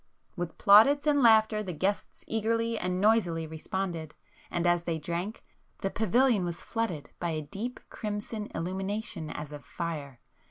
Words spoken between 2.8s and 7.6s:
noisily responded,—and as they drank, the pavilion was flooded by a